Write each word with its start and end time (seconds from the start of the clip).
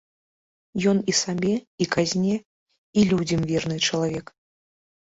Ён 0.91 0.97
і 1.13 1.15
сабе, 1.19 1.53
і 1.85 1.89
казне, 1.97 2.35
і 2.99 3.07
людзям 3.13 3.41
верны 3.55 3.77
чалавек. 3.87 4.35